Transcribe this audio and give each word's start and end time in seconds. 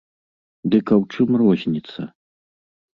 Дык 0.71 0.85
а 0.95 0.97
ў 1.01 1.13
чым 1.13 1.29
розніца? 1.45 2.11